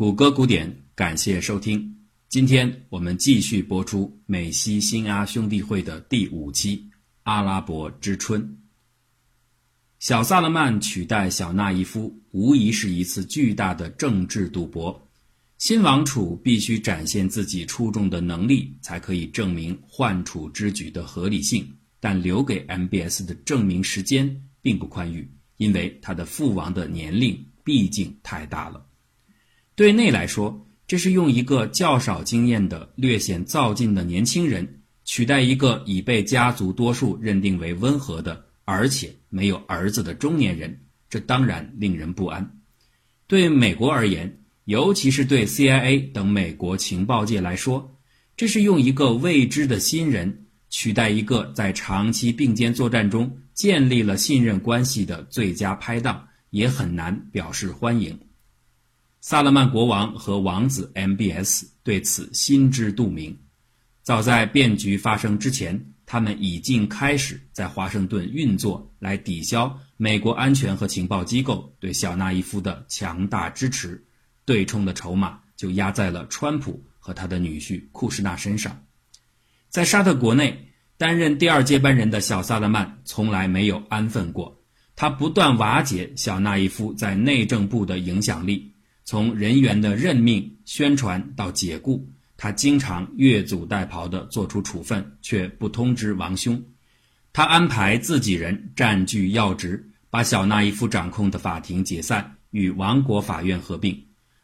[0.00, 1.94] 谷歌古典，感谢收听。
[2.30, 6.78] 今天我们继续播出美西新阿兄弟会的第五期
[7.24, 8.42] 《阿拉伯之春》。
[9.98, 15.06] 小萨勒曼取代小纳伊夫，无疑是一次巨大的政治赌博。
[15.58, 21.70] 新王储必须展现自己出众的能力，才可以证明换储之举的合理性。
[22.00, 28.86] 但留给 MBS 的证明时间并不宽裕，因为他的父王的年龄毕竟太大了。
[29.80, 42.58] 对内来说，这是用一个较少经验的、略显躁进的年轻人取代一个已被家族多数认定为温和的，而且没有儿子的中年人，这当然令人不安。
[43.26, 47.96] 对美国而言，尤其是对 CIA 等美国情报界来说，
[48.36, 50.44] 这是用一个未知的新人。
[50.68, 58.18] 取代一个在长期并肩作战中建立了信任关系的最佳拍档，也很难表示欢迎。
[59.22, 63.38] 萨勒曼国王和王子 MBS 对此心知肚明。
[64.02, 74.02] 早在变局发生之前，他们已经开始在华盛顿运作，来抵消美国安全和情报机构对小纳伊夫的强大支持。
[74.46, 78.84] 对冲的筹码就压在了川普和他的女婿库什纳身上。
[79.68, 84.62] 在沙特国内担任第二接班人的小萨勒曼从来没有安分过，
[84.96, 88.69] 他不断瓦解小纳伊夫在内政部的影响力，
[89.10, 96.62] 从人员的任命、宣传到解雇，他经常越俎代庖地做出处分，却不通知王兄。
[97.32, 104.00] 他安排自己人占据要职，把小纳伊夫掌控的法庭解散，与王国法院合并。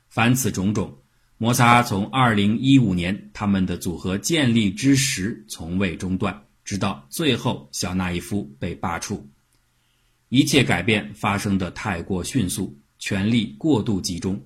[0.08, 0.98] 凡此种种。
[1.38, 9.22] 摩擦从2015年他们的组合建立之时从未中断，直到最后小纳伊夫被罢黜。
[10.28, 14.44] 一切改变发生的太过迅速，权力过度集中，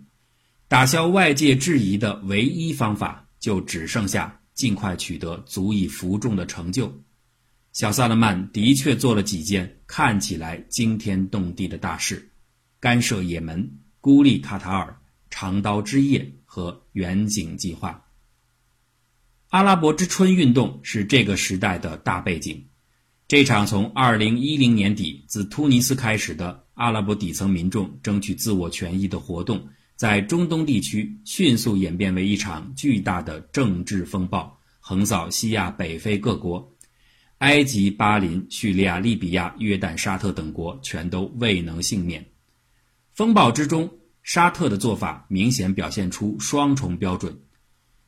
[0.71, 7.03] 打消外界质疑的唯一方法就只剩下尽快取得足以服众的成就。
[7.73, 12.31] 小萨勒曼的确做了几件看起来惊天动地的大事：
[12.79, 14.97] 干涉也门、孤立卡塔尔、
[15.29, 16.33] 长刀之夜。
[16.53, 18.07] 和远景计划。
[19.51, 22.67] 阿拉伯之春运动是这个时代的大背景。
[23.29, 29.69] 这场从2010年底自突尼斯开始的阿拉伯底层民众争取自我权益的活动，
[30.01, 36.75] 在中东地区迅速演变为一场巨大的政治风暴，横扫西亚、北非各国。
[37.37, 42.25] 埃及、巴林、叙利亚、利比亚、约旦、沙特等国全都未能幸免。
[43.13, 43.93] 风暴之中。
[44.23, 47.39] 沙特的做法明显表现出双重标准，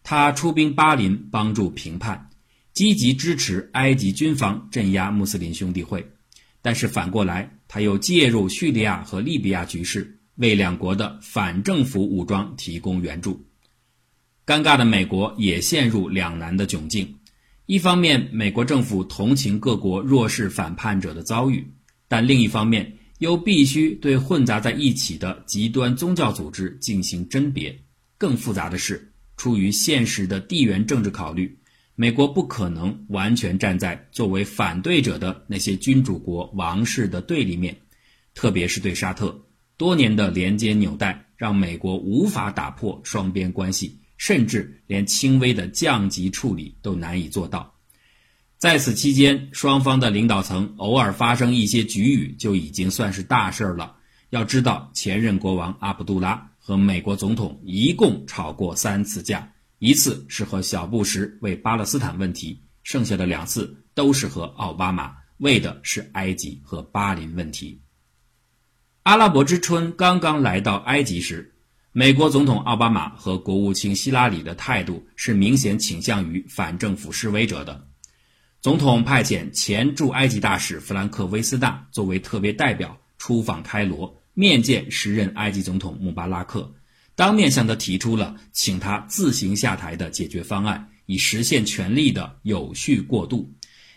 [0.02, 2.30] 他出兵巴林帮助平叛，
[2.72, 6.10] 积极支持埃及军方镇压穆斯林兄弟会，
[6.62, 13.44] 但是反过来他又介入叙利亚和利比亚局势，为两国的反政府武装提供援助。
[14.46, 17.14] 尴尬的美国也陷入两难的窘境，
[17.66, 21.66] 一方面美国政府同情各国弱势反叛者的遭遇，
[22.08, 22.98] 但另一方面。
[23.18, 27.72] 又必须对混杂在一起的极端宗教组织进行甄别。
[28.18, 31.56] 更复杂的是，出于现实的地缘政治考虑，
[31.94, 37.76] 美国不可能完全站在作为反对者的那些君主国王室的对立面，
[38.34, 39.40] 特别是对沙特
[39.76, 47.74] 多年的连接纽带，让美国无法打破双边关系，甚至连轻微的降级处理都难以做到。
[48.58, 53.96] 在此期间，双方的领导层偶尔发生一些局语，就已经算是大事儿了。
[54.30, 67.81] 要知道，前任国王阿卜杜拉和美国总统一共吵过三次架，一次是和小布什为巴勒斯坦问题，剩下的两次都是和奥巴马为的是埃及和巴林问题。
[69.04, 71.52] 阿拉伯之春刚刚来到埃及时，
[71.90, 77.84] 美国总统奥巴马和国务卿希拉里的态度是明显倾向于反政府示威者的。
[78.60, 86.72] 总统派遣前驻埃及大使弗兰克·威斯纳作为特别代表出访开罗，面见时任埃及总统穆巴拉克，
[87.16, 93.52] 当面向他提出了请他自行下台的解决方案，以实现权力的有序过渡。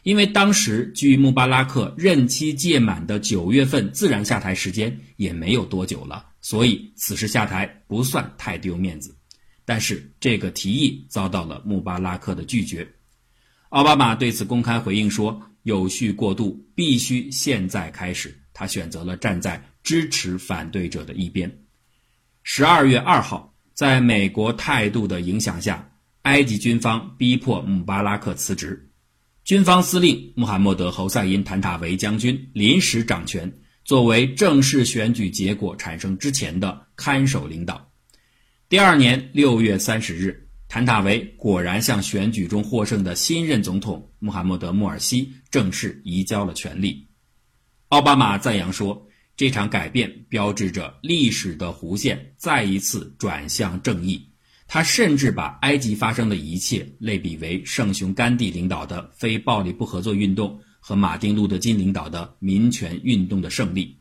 [0.05, 9.17] 因为当时距穆巴拉克任期届满的九月份自然下台时间也没有多久了，所以此时下台不算太丢面子。
[9.65, 12.87] 但是这个提议遭到了穆巴拉克的拒绝。
[13.69, 21.51] 奥巴马对此公开回应说：“有序过渡必须现在开始。”他选择了站在支持反对者的一边。
[22.43, 25.89] 十二月二号，在美国态度的影响下，
[26.21, 28.87] 埃及军方逼迫穆巴拉克辞职，
[29.45, 37.87] 军方司令穆罕默德·侯赛因·坦塔维将军临时掌权，作为正式选举结果产生之前的看守领导。
[38.67, 47.07] 第二年六月三十日，坦塔维果然向选举中获胜的新任总统穆罕默德·穆尔西正式移交了权力。
[47.89, 49.07] 奥巴马赞扬说，
[49.37, 54.27] 这场改变标志着历史的弧线再一次转向正义。
[54.67, 63.97] 他甚至把埃及发生的一切类比为圣雄甘地领导的非暴力不合作运动和马丁·路德·金领导的民权运动的胜利。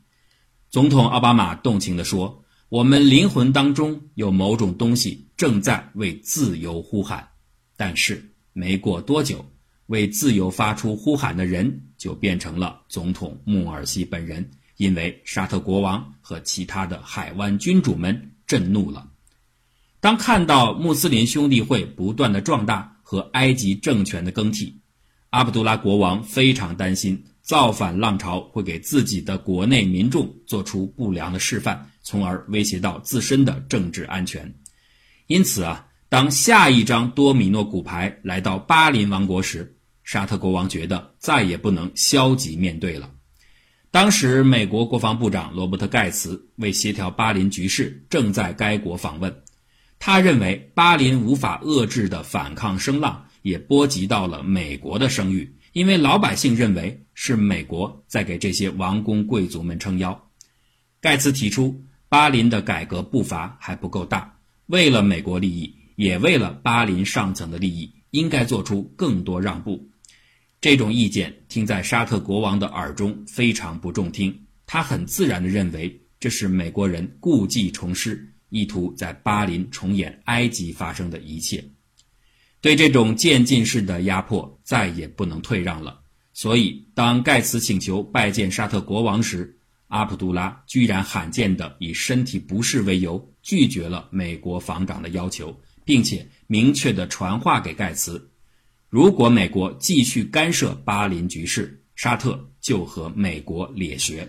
[0.69, 7.29] 总统奥巴马动情地说：“我们灵魂当中有某种东西正在为自由呼喊。”
[7.77, 9.45] 但是没过多久，
[9.85, 19.11] 为自由发出呼喊的人就变成了总统穆尔西本人，因为沙特国王和其他的海湾君主们震怒了。
[20.05, 24.79] 当看到穆斯林兄弟会不断的壮大和埃及政权的更替，
[25.31, 34.53] 阿卜杜拉国王非常担心造反浪潮会给自己的国内民众做出不良的示范，从而威胁到自身的政治安全。
[35.25, 43.09] 因此啊，当下一张多米诺骨牌来到巴林王国时，沙特国王觉得再也不能消极面对了。
[43.89, 49.35] 当时，美国国防部长罗伯特盖茨为协调巴林局势，正在该国访问。
[49.99, 60.29] 他认为巴林无法遏制的反抗声浪也波及到了美国的声誉，因为老百姓认为是美国在给这些王公贵族们撑腰。
[61.01, 64.37] 盖茨提出，巴林的改革步伐还不够大，
[64.67, 69.89] 为了美国利益，也为了巴林上层的利益，应该做出更多让步。
[70.61, 78.34] 这种意见听在沙特国王的耳中非常不中听，他很自然地认为这是美国人故技重施。
[78.55, 81.61] 意图在巴林重演埃及发生的一切，
[82.61, 85.99] 对这种渐进式的压迫再也不能退让了。
[86.31, 89.57] 所以，当盖茨请求拜见沙特国王时，
[89.89, 95.53] 阿卜杜拉居然罕见地以身体不适为由拒绝了美国防长的要求，
[95.83, 98.31] 并且明确地传话给盖茨：
[98.89, 104.25] 如果美国继续干涉巴林局势，沙特就和美国裂穴。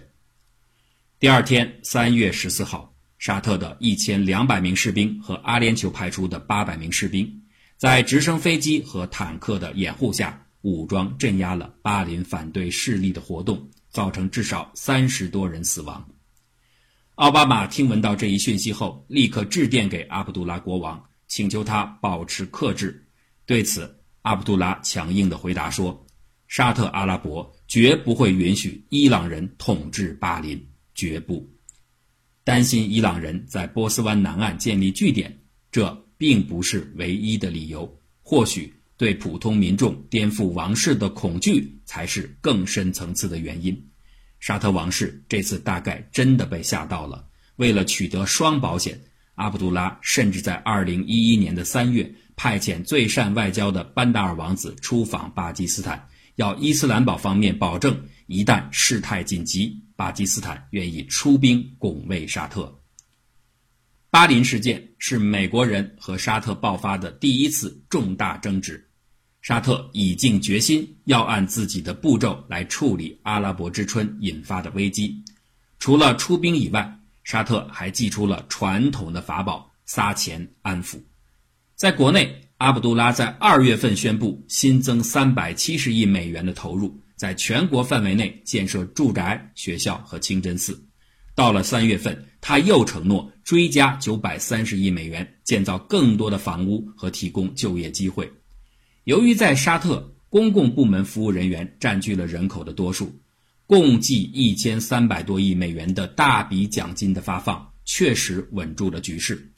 [1.20, 2.95] 第二天，三月十四号。
[3.18, 7.42] 沙特的一千两百名士兵和阿联酋派出的八百名士兵，
[7.76, 16.06] 在直升飞机和坦克的掩护下，武装镇压了巴林反对势力的活动，造成至少三十多人死亡。
[17.14, 23.02] 奥巴马听闻到这一讯息后，立刻致电给阿卜杜拉国王，请求他保持克制。
[23.46, 26.06] 对此，阿卜杜拉强硬地回答说
[26.48, 30.62] ：“沙特阿拉伯绝不会允许伊朗人统治巴林，
[30.94, 31.50] 绝不。”
[32.46, 35.36] 担心伊朗人在波斯湾南岸建立据点，
[35.72, 38.00] 这并不是唯一的理由。
[38.22, 43.76] 或许对普通民众颠覆王室的恐惧才是更深层次的原因。
[44.38, 47.26] 沙特王室这次大概真的被吓到了。
[47.56, 48.96] 为了取得双保险，
[49.34, 59.82] 阿卜杜拉甚至在2011年的3月派遣最善外交的班达尔王子出访巴基斯坦，要伊斯兰堡方面保证，一旦事态紧急。
[59.96, 62.82] 巴基斯坦愿意出兵拱卫沙特。
[64.10, 68.90] 巴林事件是美国人和沙特爆发的第一次重大争执，
[69.40, 75.24] 沙特已尽决心要按自己的步骤来处理阿拉伯之春引发的危机。
[75.78, 81.00] 除了出兵以外，沙特还祭出了传统的法宝——撒钱安抚。
[81.74, 87.00] 在国内，阿卜杜拉在二月份宣布新增三百七十亿美元的投入。
[87.16, 90.78] 在全国范围内建设住宅、学校和清真寺。
[91.34, 98.30] 到了三月份，他又承诺追加九百三十亿美元，建造更多的房屋和提供就业机会。
[99.04, 103.10] 由于在沙特，公共部门服务人员占据了人口的多数，
[103.66, 109.52] 共计一千三百多亿美元的大笔奖金的发放，确实稳住了局势。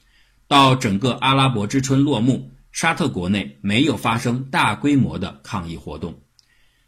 [0.46, 6.22] 到整个阿拉伯之春落幕，沙特国内没有发生大规模的抗议活动。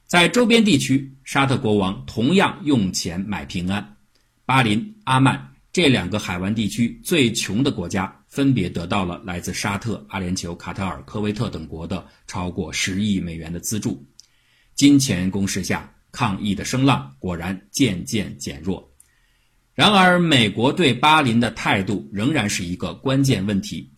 [0.06, 3.96] 在周边地区，沙特国王同样用钱买平安。
[4.44, 14.04] 巴林、阿曼这两个海湾地区最穷的国家，分别得到了来自沙特、阿联酋、卡塔尔、科威特等国的超过十亿美元的资助。
[14.74, 18.90] 金钱攻势下，抗议的声浪果然渐渐减弱。
[19.74, 23.92] 然而，美国对巴林的态度仍然是一个关键问题。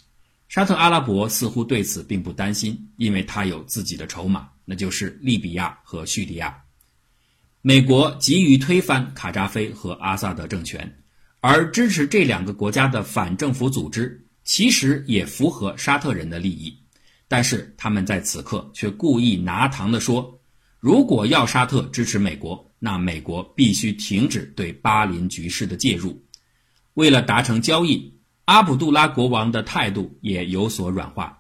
[0.52, 4.50] 沙特阿拉伯似乎对此并不担心，因为他有自己的筹码。
[4.66, 6.54] 那就是利比亚和叙利亚，
[7.62, 11.02] 美国急于推翻卡扎菲和阿萨德政权，
[11.40, 16.76] 而支持这两个国家的反政府组织其实也符合沙特人的利益，
[17.28, 20.38] 但是他们在此刻却故意拿糖的说，
[20.78, 26.23] 如果要沙特支持美国，那美国必须停止对巴林局势的介入。
[26.92, 28.12] 为了达成交易，
[28.46, 31.38] 阿卜杜拉国王的态度也有所软化。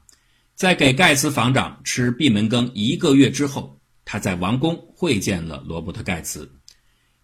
[0.54, 6.48] 在给盖茨房长吃闭门羹一个月之后，他在王宫会见了罗伯特·盖茨。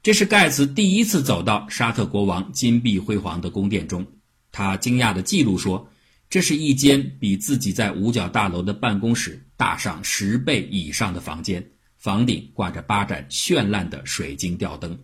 [0.02, 4.06] 这是盖茨第一次走到沙特国王金碧辉煌的宫殿中。
[4.50, 5.88] 他惊讶地记录说
[6.30, 11.64] ：“这是一间比自己在五角大楼的办公室大上十倍以上的房间，
[11.98, 14.98] 房顶挂着八盏绚烂的水晶吊灯。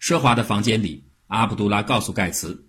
[0.00, 2.67] 奢华的房间里，阿卜杜拉告诉盖茨，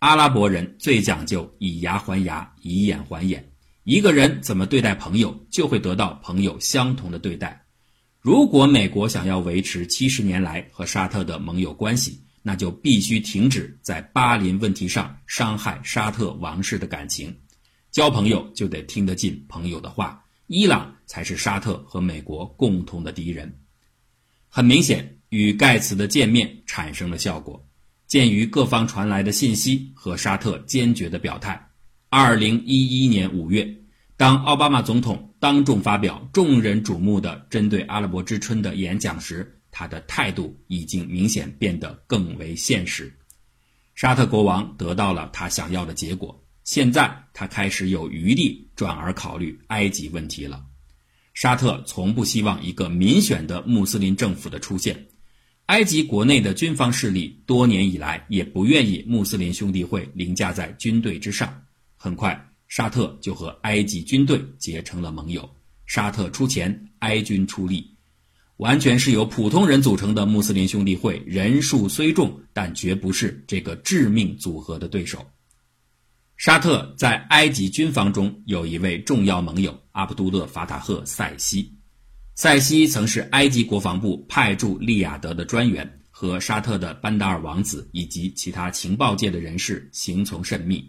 [0.00, 3.52] 阿拉伯人最讲究以牙还牙，以眼还眼。
[3.84, 7.66] 一个人怎么对待朋友，就会得到朋友相同的对待。
[8.18, 17.36] 如果美国想要维持七十年来和沙特的盟友关系，那就必须停止在巴林问题上伤害沙特王室的感情。
[17.90, 20.24] 交朋友就得听得进朋友的话。
[20.46, 23.60] 伊朗才是沙特和美国共同的敌人。
[24.48, 27.64] 很明显，与盖茨的见面产生了效果。
[28.10, 31.64] 鉴于各方传来的信息和沙特坚决的表态。
[32.08, 33.72] 二零一一年五月，
[34.16, 43.16] 当奥巴马总统当众发表众人瞩目的针对阿拉伯之春的演讲时，他的态度已经明显变得更为现实。
[43.94, 50.60] 沙特国王得到了他想要的结果，现在他开始有余力转而考虑埃及问题了。
[51.32, 55.06] 沙特从不希望一个民选的穆斯林政府的出现，
[55.70, 61.62] 埃及国内的军方势力多年以来也不愿意穆斯林兄弟会凌驾在军队之上。
[61.96, 65.48] 很快，沙特就和埃及军队结成了盟友。
[65.86, 67.94] 沙特出钱，埃军出力，
[68.56, 75.24] 完全是由普通人组成的穆斯林兄弟会，人数虽众，但绝不是这个致命组合的对手。
[76.36, 81.76] 沙特在埃及军方中有一位重要盟友阿卜杜勒·法塔赫·塞西。
[82.40, 90.82] 塞西曾是埃及国防部派驻利雅得的专员，和沙特的班达尔王子以及其他情报界的人士行从甚密。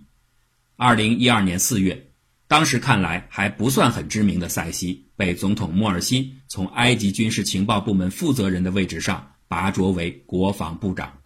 [0.77, 2.07] 二零一二年四月，
[2.47, 11.19] 当时看来还不算很知名的塞西被总统莫尔西从埃及军事情报部门负责人的位置上拔擢为国防部长。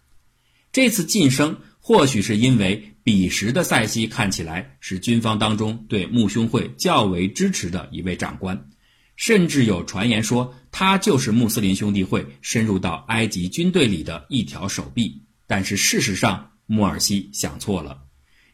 [0.72, 8.68] 这次晋升或许是因为彼时的塞西看起来是军方当中对穆兄会较为支持的一位长官，
[9.16, 15.22] 甚至有传言说他就是穆斯林兄弟会深入到埃及军队里的一条手臂。
[15.46, 18.02] 但是事实上，穆尔西想错了。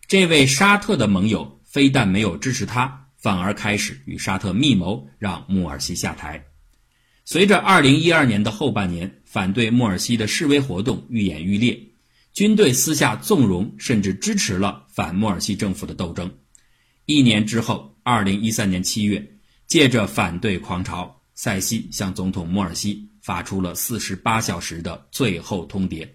[0.06, 6.44] 这位沙特的盟友非但没有支持他，反而开始与沙特密谋，让穆尔西下台。
[7.24, 11.80] 随着2012年的后半年，反对穆尔西的示威活动愈演愈烈，
[12.34, 16.30] 军队私下纵容甚至支持了反穆尔西政府的斗争。
[17.06, 19.31] 一年之后，2013年7月，
[19.72, 26.06] 借着反对狂潮，塞西向总统穆尔西发出了48小时的最后通牒。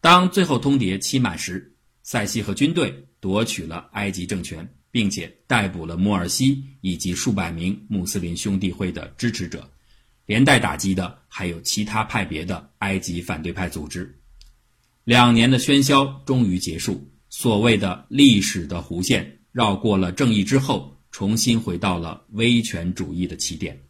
[0.00, 2.92] 当最后通牒期满时，塞西和军队。
[3.20, 9.68] 夺取了埃及政权，并且逮捕了穆尔西以及数百名穆斯林兄弟会的支持者，
[10.26, 14.20] 连带打击的还有其他派别的埃及反对派组织。
[15.04, 23.80] 两年的喧嚣终于结束，所谓的历史的弧线绕过了正义之后，重新回到了威权主义的起点。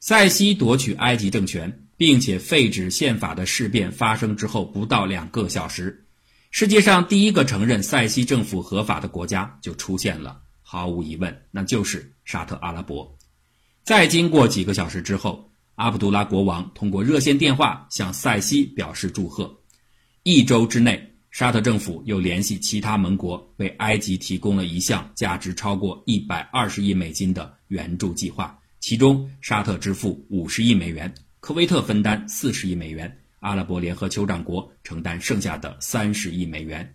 [0.00, 6.04] 塞西夺取埃及政权，并且废止宪法的事变发生之后不到两个小时。
[6.50, 13.16] 世界上第一个承认塞西政府合法的国家就出现了，毫无疑问，那就是沙特阿拉伯。
[13.82, 19.60] 再经过几个小时之后，阿卜杜拉国王通过热线电话向塞西表示祝贺。
[20.22, 33.14] 一周之内，沙特政府又联系其他盟国，为埃及提供了一项价值超过一百二十亿美金的援助计划，其中沙特支付五十亿美元，科威特分担四十亿美元。
[33.40, 36.90] 阿拉伯联合酋长国承担剩下的三十亿美元，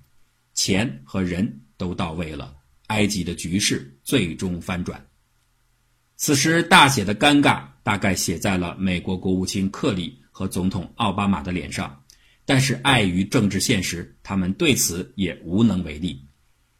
[0.55, 2.55] 钱和人都到位了，
[2.88, 5.05] 埃及的局势最终翻转。
[6.17, 12.00] 此时大写的尴尬大概写在了美国国务卿克里和总统奥巴马的脸上，
[12.45, 16.25] 但是碍于政治现实，他们对此也无能为力。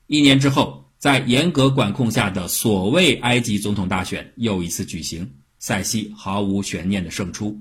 [0.08, 7.60] 一年之后，在严格管控下的所谓埃及总统大选又一次举行，塞西毫无悬念的胜出。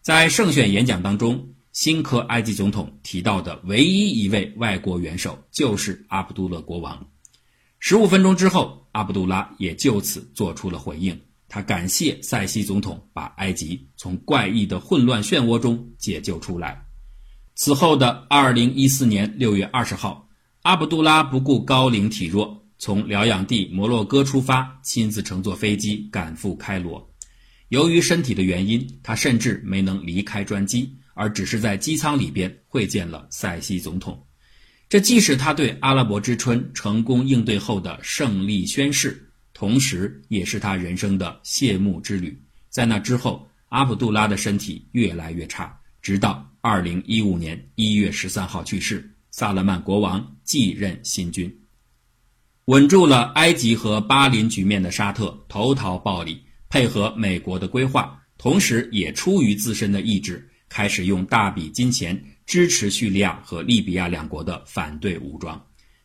[0.00, 7.06] 在胜选演讲当中，新科埃及总统提到的唯一一位外国元首就是阿卜杜勒国王。
[7.78, 16.83] 十五分钟之后，阿卜杜拉也就此做出了回应，他感谢塞西总统把埃及从怪异的混乱漩涡中解救出来。
[17.56, 20.28] 此后的二零一四年六月二十号，
[20.62, 27.08] 阿卜杜拉不顾高龄体弱，从疗养地摩洛哥出发，亲自乘坐飞机赶赴开罗。
[27.68, 34.20] 由于身体的原因，他甚至没能离开专机，而只是在机舱里边会见了塞西总统。
[34.88, 42.36] 这既是他对阿拉伯之春成功应对后的胜利宣誓，同时也是他人生的谢幕之旅。
[42.68, 49.10] 在那之后，阿卜杜拉的身体越来越差，直到2015年1月13号去世。
[49.30, 51.52] 萨勒曼国王继任新君，
[52.66, 65.60] 稳住了埃及和巴林局面的沙特投桃报李，配合美国的规划，同时也出于自身的意志，开始用大笔金钱支持叙利亚和利比亚两国的反对武装。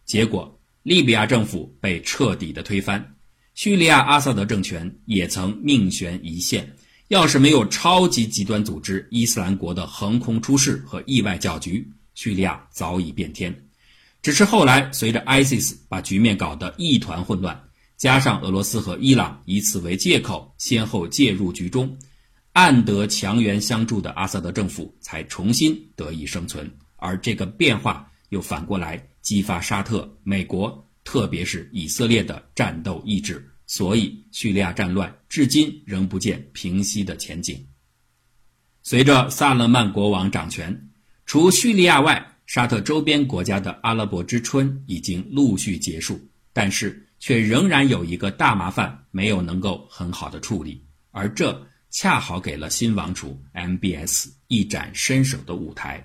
[0.06, 3.16] 结果，利比亚政府被彻底的推翻，
[3.54, 6.68] 叙利亚阿萨德政权也曾命悬一线。
[7.10, 13.52] 要是没有超级极端组织伊斯兰国的横空出世和意外搅局，叙利亚早已变天，
[14.22, 17.60] 只是后来随着 ISIS 把局面搞得一团混乱，
[17.98, 21.98] 加上俄罗斯和伊朗以此为借口先后介入局中，
[22.54, 26.72] 暗得强援相助的阿萨德政府才重新得以生存。
[26.98, 37.64] 而这个变化又反过来激发沙特、美国，特别是以色列的战斗意志，所以叙利亚战乱至今仍不见平息的前景。
[38.82, 40.88] 随着萨勒曼国王掌权。
[41.28, 46.20] 除叙利亚外，沙特周边国家的阿拉伯之春已经陆续结束，
[46.52, 56.04] 但是却仍然有一个大麻烦没有能够很好的处理，而这恰好给了新王储 MBS 一展身手的舞台。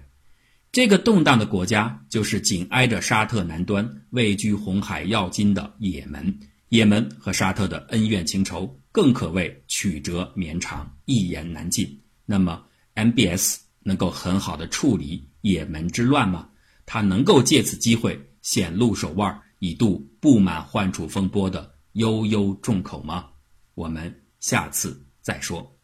[0.71, 6.39] 这个动荡的国家就是紧挨着沙特南端、位居红海要津的也门。
[6.69, 12.01] 也门和沙特的恩怨情仇更可谓曲折绵长、一言难尽。
[12.27, 13.61] 那么 MBS。
[13.87, 16.49] 能够很好的处理也门之乱吗？
[16.87, 23.27] 他能够借此机会显露手腕，以度布满患处风波的悠悠众口吗？
[23.75, 25.79] 我们下次再说。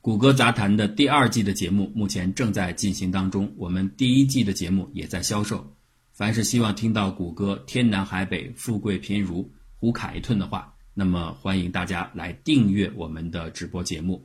[0.00, 5.75] 谷歌杂谈的第二季的节目目前正在进行当中，我们第一季的节目也在销售。
[6.16, 14.24] 凡是希望听到谷歌天南海北、富贵贫如胡侃一顿的话，那么欢迎大家来订阅我们的直播节目。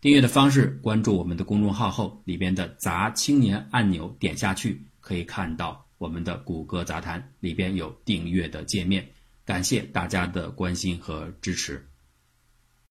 [0.00, 9.08] 订阅的方式：关注我们的公众号后，里边的“杂青年”按钮点下去，可以看到我们的谷歌杂谈里边有订阅的界面。
[9.44, 11.86] 感谢大家的关心和支持。